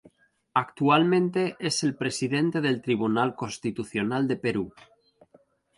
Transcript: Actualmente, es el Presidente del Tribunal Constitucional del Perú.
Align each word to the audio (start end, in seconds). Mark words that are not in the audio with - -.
Actualmente, 0.55 1.55
es 1.59 1.83
el 1.83 1.95
Presidente 1.95 2.59
del 2.59 2.81
Tribunal 2.81 3.35
Constitucional 3.35 4.27
del 4.27 4.39
Perú. 4.39 4.73